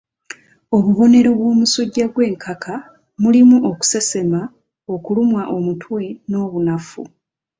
[0.75, 2.73] Obubonero bw'omusujja gw'enkaka
[3.21, 4.41] mulimu okusesema,
[4.93, 7.01] okulumwa omutwe n'obunafu.